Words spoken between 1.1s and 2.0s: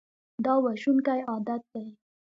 عادت دی.